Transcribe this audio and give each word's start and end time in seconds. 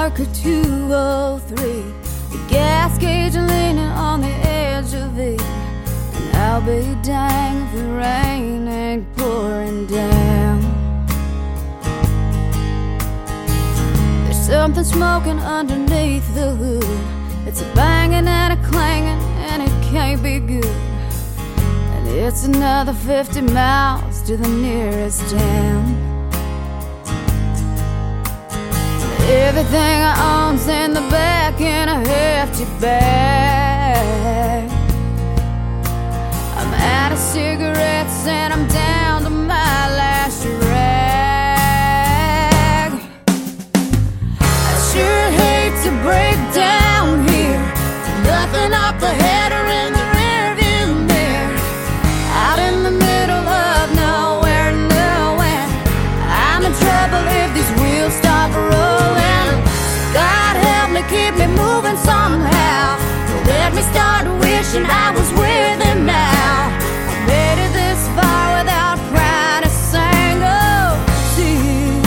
Parker 0.00 0.24
203. 0.32 1.56
The 2.32 2.46
gas 2.48 2.96
gauge 2.96 3.34
leaning 3.34 3.92
on 4.08 4.22
the 4.22 4.34
edge 4.48 4.94
of 4.94 5.18
it. 5.18 5.38
And 5.42 6.36
I'll 6.38 6.62
be 6.62 6.96
dang 7.02 7.60
if 7.66 7.74
the 7.74 7.84
rain 7.84 8.66
ain't 8.66 9.14
pouring 9.14 9.86
down. 9.88 10.62
There's 14.24 14.38
something 14.38 14.84
smoking 14.84 15.38
underneath 15.38 16.34
the 16.34 16.54
hood. 16.56 17.46
It's 17.46 17.60
a 17.60 17.70
banging 17.74 18.26
and 18.26 18.58
a 18.58 18.68
clanging, 18.70 19.20
and 19.50 19.62
it 19.62 19.92
can't 19.92 20.22
be 20.22 20.38
good. 20.38 20.76
And 21.94 22.08
it's 22.08 22.44
another 22.44 22.94
50 22.94 23.42
miles 23.42 24.22
to 24.22 24.38
the 24.38 24.48
nearest 24.48 25.28
town. 25.28 26.09
Everything 29.30 30.02
I 30.02 30.48
own's 30.48 30.66
in 30.66 30.92
the 30.92 31.02
back 31.02 31.60
in 31.60 31.88
a 31.88 31.98
hefty 32.08 32.64
bag. 32.80 34.68
I'm 36.56 36.74
out 36.74 37.12
of 37.12 37.18
cigarettes 37.18 38.26
and 38.26 38.52
I'm 38.52 38.66
down 38.66 38.99
keep 61.10 61.34
me 61.34 61.46
moving 61.46 61.98
somehow. 62.10 62.96
Don't 63.28 63.46
let 63.46 63.74
me 63.74 63.82
start 63.92 64.24
wishing 64.40 64.86
I 64.86 65.10
was 65.16 65.28
with 65.40 65.78
him 65.86 66.06
now. 66.06 66.70
I 67.10 67.26
made 67.26 67.58
it 67.66 67.72
this 67.80 68.00
far 68.16 68.44
without 68.58 68.98
crying 69.10 69.64
a 69.66 69.72
single 69.90 70.86
tear. 71.34 72.00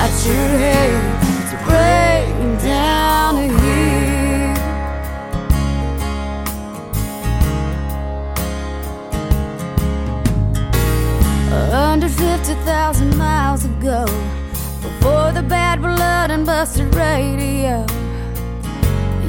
I 0.00 0.04
sure 0.22 0.54
hate 0.64 1.06
to 1.50 1.56
break 1.66 2.26
down 2.62 3.32
here. 3.36 3.66
Fifty 12.16 12.54
thousand 12.64 13.16
miles 13.16 13.64
ago, 13.64 14.06
before 14.80 15.30
the 15.32 15.42
bad 15.42 15.82
busted 16.48 16.94
radio, 16.94 17.84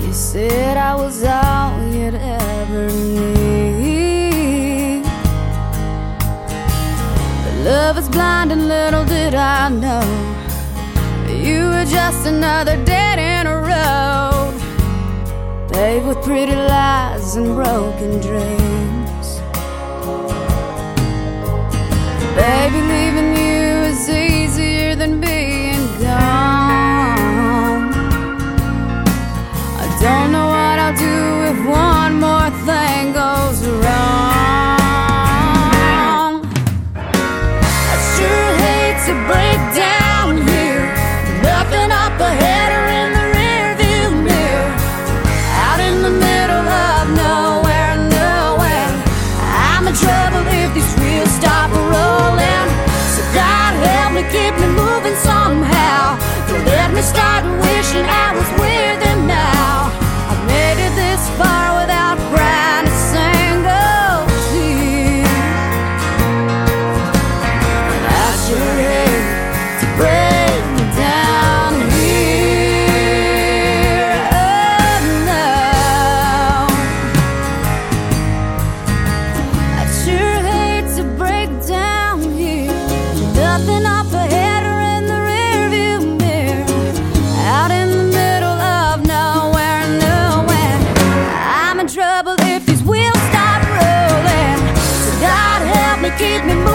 you 0.01 0.13
said 0.13 0.77
I 0.77 0.95
was 0.95 1.21
all 1.21 1.77
you'd 1.93 2.15
ever 2.15 2.87
need. 2.87 5.03
But 7.43 7.55
love 7.65 7.97
is 7.97 8.07
blind, 8.07 8.53
and 8.53 8.69
little 8.69 9.03
did 9.03 9.35
I 9.35 9.67
know 9.67 10.05
you 11.27 11.65
were 11.73 11.83
just 11.83 12.25
another 12.25 12.77
dead 12.85 13.19
end 13.19 13.49
road, 13.49 14.55
paved 15.73 16.07
with 16.07 16.23
pretty 16.23 16.55
lies 16.55 17.35
and 17.35 17.53
broken 17.53 18.21
dreams. 18.21 19.08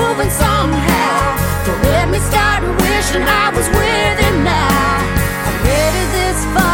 moving 0.04 0.30
somehow. 0.30 1.36
So 1.64 1.72
let 1.88 2.08
me 2.08 2.18
start 2.18 2.62
wishing 2.82 3.22
I 3.22 3.46
was 3.56 3.68
with 3.78 4.16
him 4.24 4.36
now. 4.44 4.96
I 5.48 5.50
made 5.64 5.94
it 6.02 6.10
this 6.16 6.44
far. 6.54 6.73